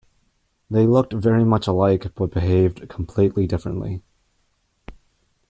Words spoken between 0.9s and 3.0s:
very much alike but behaved